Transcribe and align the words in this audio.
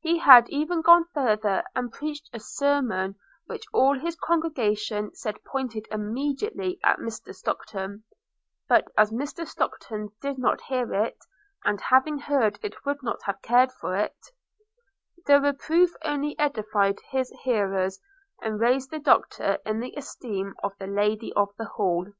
He 0.00 0.18
had 0.18 0.48
even 0.48 0.82
gone 0.82 1.04
farther, 1.14 1.62
and 1.76 1.92
preached 1.92 2.28
a 2.32 2.40
sermon 2.40 3.14
which 3.46 3.62
all 3.72 3.96
his 3.96 4.16
congregation 4.16 5.14
said 5.14 5.44
pointed 5.44 5.86
immediately 5.92 6.80
at 6.82 6.98
Mr 6.98 7.32
Stockton; 7.32 8.02
but 8.68 8.88
as 8.98 9.12
Mr 9.12 9.46
Stockton 9.46 10.10
did 10.20 10.38
not 10.38 10.60
hear 10.62 10.92
it, 10.92 11.18
and 11.64 11.80
having 11.82 12.18
heard 12.18 12.58
it 12.64 12.84
would 12.84 13.00
not 13.04 13.22
have 13.22 13.40
cared 13.42 13.70
for 13.70 13.94
it, 13.94 14.18
the 15.26 15.40
reproof 15.40 15.94
only 16.04 16.36
edified 16.36 16.98
his 17.10 17.30
hearers, 17.44 18.00
and 18.42 18.58
raised 18.58 18.90
the 18.90 18.98
Doctor 18.98 19.58
in 19.64 19.78
the 19.78 19.94
esteem 19.96 20.52
of 20.64 20.76
the 20.80 20.88
Lady 20.88 21.32
of 21.34 21.54
the 21.56 21.66
Hall. 21.66 22.12